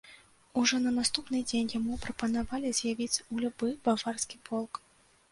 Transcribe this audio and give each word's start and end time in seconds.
Ужо 0.59 0.77
на 0.85 0.91
наступны 0.93 1.41
дзень 1.49 1.67
яму 1.79 1.97
прапанавалі 2.05 2.71
з'явіцца 2.79 3.19
ў 3.31 3.35
любы 3.43 3.67
баварскі 3.89 4.41
полк. 4.49 4.81